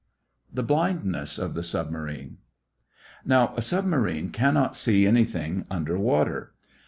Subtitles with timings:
[0.51, 2.39] THE BLINDNESS OF THE SUBMARINE
[3.23, 6.55] Now, a submarine cannot see anything underwater.